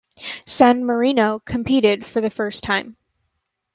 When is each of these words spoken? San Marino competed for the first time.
San 0.47 0.83
Marino 0.83 1.37
competed 1.37 2.03
for 2.03 2.21
the 2.21 2.31
first 2.31 2.63
time. 2.63 2.97